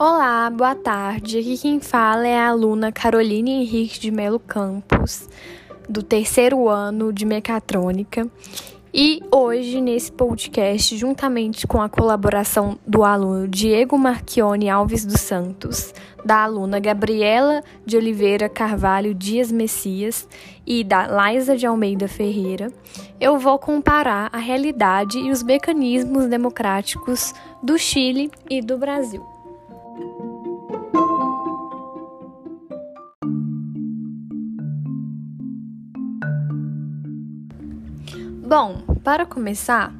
Olá, 0.00 0.48
boa 0.48 0.76
tarde. 0.76 1.40
Aqui 1.40 1.58
quem 1.58 1.80
fala 1.80 2.24
é 2.24 2.38
a 2.38 2.50
aluna 2.50 2.92
Caroline 2.92 3.50
Henrique 3.50 3.98
de 3.98 4.12
Melo 4.12 4.38
Campos, 4.38 5.28
do 5.88 6.04
terceiro 6.04 6.68
ano 6.68 7.12
de 7.12 7.26
Mecatrônica. 7.26 8.30
E 8.94 9.20
hoje, 9.28 9.80
nesse 9.80 10.12
podcast, 10.12 10.96
juntamente 10.96 11.66
com 11.66 11.82
a 11.82 11.88
colaboração 11.88 12.78
do 12.86 13.02
aluno 13.02 13.48
Diego 13.48 13.98
Marchione 13.98 14.70
Alves 14.70 15.04
dos 15.04 15.20
Santos, 15.20 15.92
da 16.24 16.44
aluna 16.44 16.78
Gabriela 16.78 17.60
de 17.84 17.96
Oliveira 17.96 18.48
Carvalho 18.48 19.12
Dias 19.12 19.50
Messias 19.50 20.28
e 20.64 20.84
da 20.84 21.08
Laisa 21.08 21.56
de 21.56 21.66
Almeida 21.66 22.06
Ferreira, 22.06 22.72
eu 23.20 23.36
vou 23.36 23.58
comparar 23.58 24.30
a 24.32 24.38
realidade 24.38 25.18
e 25.18 25.32
os 25.32 25.42
mecanismos 25.42 26.26
democráticos 26.26 27.34
do 27.60 27.76
Chile 27.76 28.30
e 28.48 28.62
do 28.62 28.78
Brasil. 28.78 29.37
Bom, 38.48 38.78
para 39.04 39.26
começar, 39.26 39.92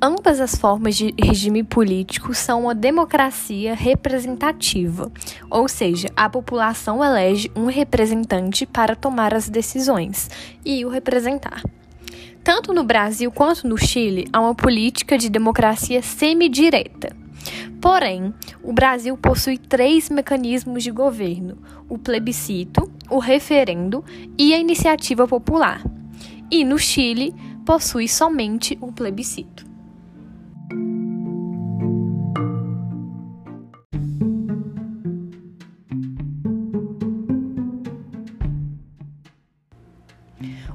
ambas 0.00 0.40
as 0.40 0.54
formas 0.54 0.96
de 0.96 1.14
regime 1.22 1.62
político 1.62 2.32
são 2.32 2.62
uma 2.62 2.74
democracia 2.74 3.74
representativa, 3.74 5.12
ou 5.50 5.68
seja, 5.68 6.08
a 6.16 6.26
população 6.26 7.04
elege 7.04 7.52
um 7.54 7.66
representante 7.66 8.64
para 8.64 8.96
tomar 8.96 9.34
as 9.34 9.50
decisões 9.50 10.30
e 10.64 10.82
o 10.82 10.88
representar. 10.88 11.62
Tanto 12.42 12.72
no 12.72 12.84
Brasil 12.84 13.30
quanto 13.30 13.68
no 13.68 13.76
Chile, 13.76 14.26
há 14.32 14.40
uma 14.40 14.54
política 14.54 15.18
de 15.18 15.28
democracia 15.28 16.00
semidireta. 16.00 17.14
Porém, 17.82 18.32
o 18.62 18.72
Brasil 18.72 19.14
possui 19.18 19.58
três 19.58 20.08
mecanismos 20.08 20.82
de 20.82 20.90
governo: 20.90 21.58
o 21.86 21.98
plebiscito, 21.98 22.90
o 23.10 23.18
referendo 23.18 24.02
e 24.38 24.54
a 24.54 24.58
iniciativa 24.58 25.28
popular. 25.28 25.82
E 26.50 26.64
no 26.64 26.78
Chile, 26.78 27.32
possui 27.64 28.08
somente 28.08 28.76
o 28.80 28.92
plebiscito. 28.92 29.70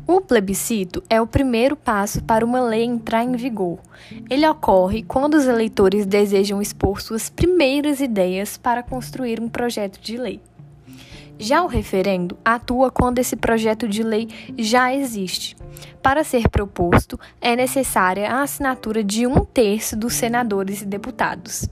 O 0.08 0.22
plebiscito 0.22 1.02
é 1.10 1.20
o 1.20 1.26
primeiro 1.26 1.76
passo 1.76 2.24
para 2.24 2.46
uma 2.46 2.62
lei 2.62 2.84
entrar 2.84 3.24
em 3.24 3.36
vigor. 3.36 3.80
Ele 4.30 4.48
ocorre 4.48 5.02
quando 5.02 5.34
os 5.34 5.46
eleitores 5.46 6.06
desejam 6.06 6.62
expor 6.62 7.02
suas 7.02 7.28
primeiras 7.28 8.00
ideias 8.00 8.56
para 8.56 8.84
construir 8.84 9.42
um 9.42 9.50
projeto 9.50 10.00
de 10.00 10.16
lei. 10.16 10.40
Já 11.38 11.64
o 11.64 11.68
referendo 11.68 12.38
atua 12.44 12.90
quando 12.90 13.20
esse 13.20 13.36
projeto 13.36 13.88
de 13.88 14.04
lei 14.04 14.30
já 14.58 14.94
existe. 14.94 15.56
Para 16.02 16.24
ser 16.24 16.50
proposto, 16.50 17.20
é 17.42 17.56
necessária 17.56 18.30
a 18.30 18.42
assinatura 18.42 19.04
de 19.04 19.28
um 19.28 19.44
terço 19.44 19.98
dos 19.98 20.14
senadores 20.14 20.82
e 20.82 20.86
deputados. 20.86 21.68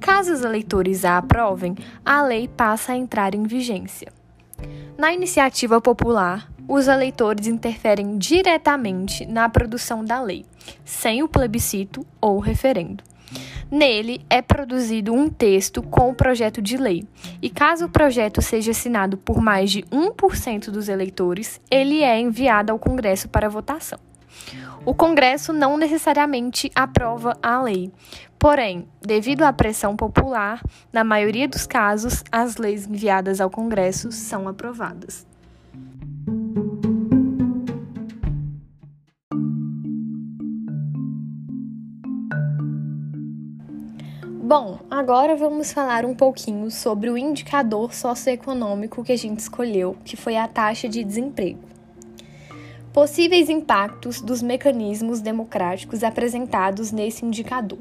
Caso 0.00 0.32
os 0.32 0.42
eleitores 0.42 1.04
a 1.04 1.18
aprovem, 1.18 1.74
a 2.04 2.22
lei 2.22 2.48
passa 2.48 2.92
a 2.92 2.96
entrar 2.96 3.34
em 3.34 3.42
vigência. 3.44 4.12
Na 4.96 5.12
iniciativa 5.12 5.80
popular, 5.80 6.50
os 6.68 6.86
eleitores 6.86 7.46
interferem 7.46 8.16
diretamente 8.16 9.26
na 9.26 9.48
produção 9.48 10.04
da 10.04 10.20
lei, 10.20 10.44
sem 10.84 11.22
o 11.22 11.28
plebiscito 11.28 12.06
ou 12.20 12.38
referendo. 12.38 13.02
Nele 13.72 14.20
é 14.28 14.42
produzido 14.42 15.14
um 15.14 15.30
texto 15.30 15.82
com 15.82 16.10
o 16.10 16.14
projeto 16.14 16.60
de 16.60 16.76
lei, 16.76 17.08
e 17.40 17.48
caso 17.48 17.86
o 17.86 17.88
projeto 17.88 18.42
seja 18.42 18.72
assinado 18.72 19.16
por 19.16 19.40
mais 19.40 19.70
de 19.70 19.82
1% 19.84 20.70
dos 20.70 20.90
eleitores, 20.90 21.58
ele 21.70 22.02
é 22.02 22.20
enviado 22.20 22.70
ao 22.70 22.78
Congresso 22.78 23.30
para 23.30 23.48
votação. 23.48 23.98
O 24.84 24.92
Congresso 24.94 25.54
não 25.54 25.78
necessariamente 25.78 26.70
aprova 26.74 27.34
a 27.42 27.62
lei, 27.62 27.90
porém, 28.38 28.86
devido 29.00 29.40
à 29.40 29.50
pressão 29.54 29.96
popular, 29.96 30.62
na 30.92 31.02
maioria 31.02 31.48
dos 31.48 31.66
casos, 31.66 32.22
as 32.30 32.58
leis 32.58 32.86
enviadas 32.86 33.40
ao 33.40 33.48
Congresso 33.48 34.12
são 34.12 34.48
aprovadas. 34.48 35.26
Bom, 44.54 44.80
agora 44.90 45.34
vamos 45.34 45.72
falar 45.72 46.04
um 46.04 46.14
pouquinho 46.14 46.70
sobre 46.70 47.08
o 47.08 47.16
indicador 47.16 47.94
socioeconômico 47.94 49.02
que 49.02 49.10
a 49.10 49.16
gente 49.16 49.38
escolheu, 49.38 49.96
que 50.04 50.14
foi 50.14 50.36
a 50.36 50.46
taxa 50.46 50.90
de 50.90 51.02
desemprego. 51.02 51.60
Possíveis 52.92 53.48
impactos 53.48 54.20
dos 54.20 54.42
mecanismos 54.42 55.22
democráticos 55.22 56.04
apresentados 56.04 56.92
nesse 56.92 57.24
indicador. 57.24 57.78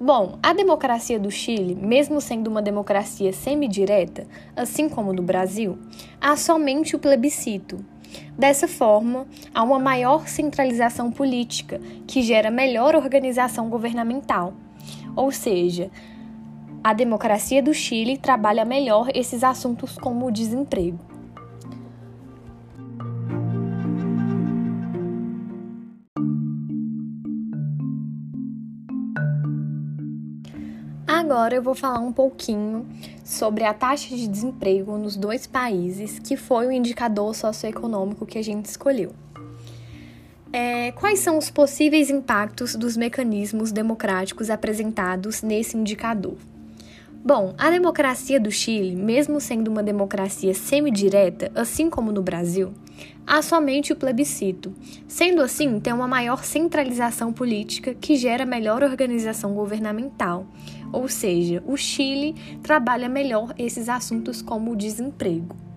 Bom, 0.00 0.38
a 0.40 0.52
democracia 0.52 1.18
do 1.18 1.28
Chile, 1.28 1.74
mesmo 1.74 2.20
sendo 2.20 2.46
uma 2.46 2.62
democracia 2.62 3.32
semidireta, 3.32 4.28
assim 4.54 4.88
como 4.88 5.12
no 5.12 5.24
Brasil, 5.24 5.76
há 6.20 6.36
somente 6.36 6.94
o 6.94 7.00
plebiscito. 7.00 7.84
Dessa 8.38 8.68
forma, 8.68 9.26
há 9.52 9.64
uma 9.64 9.80
maior 9.80 10.28
centralização 10.28 11.10
política, 11.10 11.80
que 12.06 12.22
gera 12.22 12.48
melhor 12.48 12.94
organização 12.94 13.68
governamental 13.68 14.54
ou 15.18 15.32
seja, 15.32 15.90
a 16.82 16.94
democracia 16.94 17.60
do 17.60 17.74
Chile 17.74 18.16
trabalha 18.16 18.64
melhor 18.64 19.08
esses 19.12 19.42
assuntos 19.42 19.98
como 19.98 20.28
o 20.28 20.30
desemprego. 20.30 21.00
Agora 31.04 31.56
eu 31.56 31.62
vou 31.62 31.74
falar 31.74 31.98
um 31.98 32.12
pouquinho 32.12 32.86
sobre 33.24 33.64
a 33.64 33.74
taxa 33.74 34.14
de 34.14 34.28
desemprego 34.28 34.96
nos 34.96 35.16
dois 35.16 35.48
países, 35.48 36.20
que 36.20 36.36
foi 36.36 36.68
o 36.68 36.72
indicador 36.72 37.34
socioeconômico 37.34 38.24
que 38.24 38.38
a 38.38 38.42
gente 38.42 38.66
escolheu. 38.66 39.12
É, 40.50 40.92
quais 40.92 41.18
são 41.18 41.36
os 41.36 41.50
possíveis 41.50 42.08
impactos 42.08 42.74
dos 42.74 42.96
mecanismos 42.96 43.70
democráticos 43.70 44.48
apresentados 44.48 45.42
nesse 45.42 45.76
indicador? 45.76 46.36
Bom, 47.22 47.54
a 47.58 47.68
democracia 47.68 48.40
do 48.40 48.50
Chile, 48.50 48.96
mesmo 48.96 49.40
sendo 49.40 49.68
uma 49.68 49.82
democracia 49.82 50.54
semidireta, 50.54 51.52
assim 51.54 51.90
como 51.90 52.12
no 52.12 52.22
Brasil, 52.22 52.72
há 53.26 53.42
somente 53.42 53.92
o 53.92 53.96
plebiscito. 53.96 54.72
Sendo 55.06 55.42
assim, 55.42 55.78
tem 55.80 55.92
uma 55.92 56.08
maior 56.08 56.42
centralização 56.42 57.30
política 57.30 57.92
que 57.92 58.16
gera 58.16 58.46
melhor 58.46 58.82
organização 58.82 59.52
governamental. 59.52 60.46
Ou 60.90 61.08
seja, 61.08 61.62
o 61.66 61.76
Chile 61.76 62.34
trabalha 62.62 63.08
melhor 63.08 63.52
esses 63.58 63.90
assuntos 63.90 64.40
como 64.40 64.72
o 64.72 64.76
desemprego. 64.76 65.67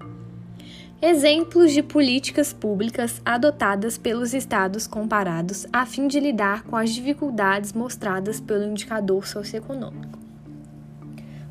Exemplos 1.01 1.71
de 1.71 1.81
políticas 1.81 2.53
públicas 2.53 3.23
adotadas 3.25 3.97
pelos 3.97 4.35
estados 4.35 4.85
comparados 4.85 5.65
a 5.73 5.83
fim 5.83 6.07
de 6.07 6.19
lidar 6.19 6.61
com 6.61 6.75
as 6.75 6.91
dificuldades 6.91 7.73
mostradas 7.73 8.39
pelo 8.39 8.65
indicador 8.65 9.25
socioeconômico. 9.25 10.19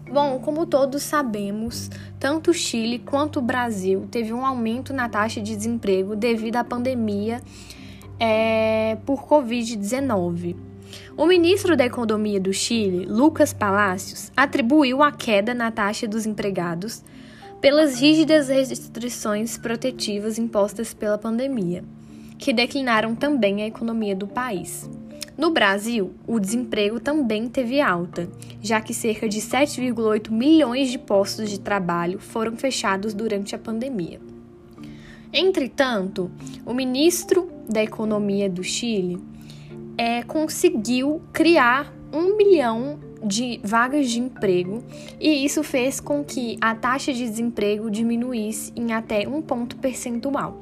Bom, 0.08 0.38
como 0.38 0.66
todos 0.66 1.02
sabemos, 1.02 1.90
tanto 2.20 2.52
o 2.52 2.54
Chile 2.54 3.00
quanto 3.00 3.40
o 3.40 3.42
Brasil 3.42 4.06
teve 4.08 4.32
um 4.32 4.46
aumento 4.46 4.92
na 4.92 5.08
taxa 5.08 5.40
de 5.40 5.56
desemprego 5.56 6.14
devido 6.14 6.54
à 6.54 6.62
pandemia 6.62 7.42
é, 8.20 8.98
por 9.04 9.26
Covid-19. 9.26 10.54
O 11.16 11.26
ministro 11.26 11.76
da 11.76 11.84
Economia 11.84 12.40
do 12.40 12.52
Chile, 12.52 13.04
Lucas 13.04 13.52
Palacios, 13.52 14.30
atribuiu 14.36 15.02
a 15.02 15.10
queda 15.10 15.52
na 15.52 15.72
taxa 15.72 16.06
dos 16.06 16.24
empregados 16.24 17.02
pelas 17.60 18.00
rígidas 18.00 18.48
restrições 18.48 19.58
protetivas 19.58 20.38
impostas 20.38 20.94
pela 20.94 21.18
pandemia, 21.18 21.84
que 22.38 22.52
declinaram 22.52 23.14
também 23.14 23.62
a 23.62 23.66
economia 23.66 24.16
do 24.16 24.26
país. 24.26 24.88
No 25.36 25.50
Brasil, 25.50 26.12
o 26.26 26.38
desemprego 26.38 26.98
também 26.98 27.48
teve 27.48 27.80
alta, 27.80 28.28
já 28.62 28.80
que 28.80 28.94
cerca 28.94 29.28
de 29.28 29.40
7,8 29.40 30.30
milhões 30.30 30.90
de 30.90 30.98
postos 30.98 31.50
de 31.50 31.60
trabalho 31.60 32.18
foram 32.18 32.56
fechados 32.56 33.14
durante 33.14 33.54
a 33.54 33.58
pandemia. 33.58 34.20
Entretanto, 35.32 36.30
o 36.66 36.74
ministro 36.74 37.50
da 37.68 37.82
Economia 37.82 38.50
do 38.50 38.64
Chile 38.64 39.18
é, 39.96 40.22
conseguiu 40.22 41.22
criar 41.32 41.92
um 42.12 42.36
milhão 42.36 42.98
de 43.22 43.60
vagas 43.62 44.10
de 44.10 44.20
emprego 44.20 44.82
e 45.20 45.44
isso 45.44 45.62
fez 45.62 46.00
com 46.00 46.24
que 46.24 46.56
a 46.60 46.74
taxa 46.74 47.12
de 47.12 47.28
desemprego 47.28 47.90
diminuísse 47.90 48.72
em 48.74 48.92
até 48.92 49.28
um 49.28 49.42
ponto 49.42 49.76
percentual. 49.76 50.56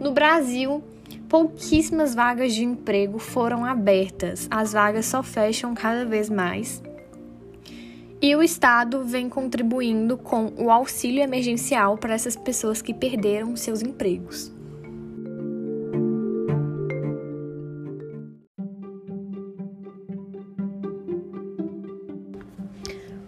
No 0.00 0.12
Brasil, 0.12 0.82
pouquíssimas 1.28 2.14
vagas 2.14 2.54
de 2.54 2.64
emprego 2.64 3.18
foram 3.18 3.64
abertas, 3.64 4.48
as 4.50 4.72
vagas 4.72 5.06
só 5.06 5.22
fecham 5.22 5.74
cada 5.74 6.04
vez 6.04 6.28
mais. 6.28 6.82
E 8.20 8.36
o 8.36 8.42
Estado 8.42 9.02
vem 9.04 9.28
contribuindo 9.28 10.16
com 10.16 10.52
o 10.56 10.70
auxílio 10.70 11.22
emergencial 11.22 11.98
para 11.98 12.14
essas 12.14 12.36
pessoas 12.36 12.80
que 12.80 12.94
perderam 12.94 13.56
seus 13.56 13.82
empregos. 13.82 14.52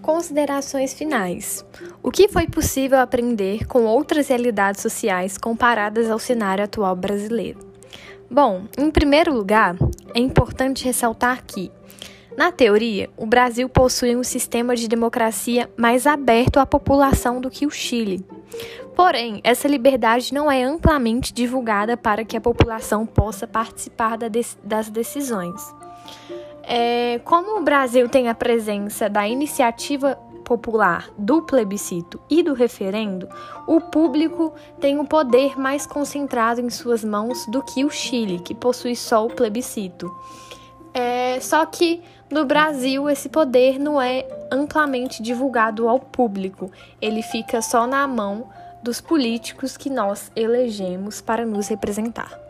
Considerações 0.05 0.93
finais. 0.93 1.65
O 2.03 2.11
que 2.11 2.29
foi 2.29 2.47
possível 2.47 2.99
aprender 2.99 3.67
com 3.67 3.87
outras 3.87 4.29
realidades 4.29 4.83
sociais 4.83 5.39
comparadas 5.39 6.11
ao 6.11 6.19
cenário 6.19 6.63
atual 6.63 6.95
brasileiro? 6.95 7.59
Bom, 8.31 8.65
em 8.77 8.91
primeiro 8.91 9.33
lugar, 9.33 9.75
é 10.15 10.21
importante 10.21 10.85
ressaltar 10.85 11.43
que, 11.47 11.73
na 12.37 12.53
teoria, 12.53 13.09
o 13.17 13.25
Brasil 13.25 13.67
possui 13.67 14.15
um 14.15 14.23
sistema 14.23 14.77
de 14.77 14.89
democracia 14.89 15.71
mais 15.75 16.07
aberto 16.07 16.59
à 16.59 16.67
população 16.67 17.41
do 17.41 17.49
que 17.49 17.65
o 17.65 17.71
Chile. 17.71 18.23
Porém, 18.95 19.41
essa 19.43 19.67
liberdade 19.67 20.35
não 20.35 20.53
é 20.53 20.63
amplamente 20.63 21.33
divulgada 21.33 21.97
para 21.97 22.27
que 22.27 22.37
a 22.37 22.43
população 22.43 23.07
possa 23.07 23.47
participar 23.47 24.19
das 24.19 24.91
decisões. 24.91 25.75
É, 26.67 27.21
como 27.25 27.59
o 27.59 27.63
Brasil 27.63 28.09
tem 28.09 28.29
a 28.29 28.35
presença 28.35 29.09
da 29.09 29.29
iniciativa 29.29 30.19
popular, 30.45 31.09
do 31.17 31.43
plebiscito 31.43 32.21
e 32.29 32.43
do 32.43 32.53
referendo, 32.53 33.29
o 33.67 33.81
público 33.81 34.53
tem 34.79 34.99
o 34.99 35.05
poder 35.05 35.59
mais 35.59 35.87
concentrado 35.87 36.61
em 36.61 36.71
suas 36.71 37.03
mãos 37.03 37.47
do 37.47 37.63
que 37.63 37.85
o 37.85 37.91
Chile, 37.91 38.39
que 38.41 38.55
possui 38.55 38.95
só 38.95 39.25
o 39.25 39.31
plebiscito. 39.31 40.15
É, 40.93 41.41
só 41.41 41.65
que 41.67 42.03
no 42.31 42.45
Brasil 42.45 43.09
esse 43.11 43.29
poder 43.29 43.79
não 43.79 44.01
é 44.01 44.27
amplamente 44.51 45.23
divulgado 45.23 45.89
ao 45.89 45.99
público, 45.99 46.71
ele 47.01 47.23
fica 47.23 47.61
só 47.61 47.87
na 47.87 48.07
mão 48.07 48.49
dos 48.83 49.01
políticos 49.01 49.77
que 49.77 49.89
nós 49.91 50.31
elegemos 50.37 51.21
para 51.21 51.45
nos 51.47 51.69
representar. 51.69 52.44